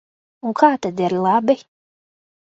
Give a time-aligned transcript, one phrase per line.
[0.51, 1.55] Un kā tad ir labi?